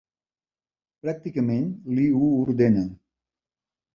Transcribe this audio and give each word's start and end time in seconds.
Pràcticament 1.07 1.69
li 1.97 2.07
ho 2.21 2.31
ordena. 2.39 2.87